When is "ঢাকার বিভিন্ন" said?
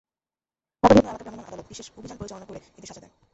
0.83-1.09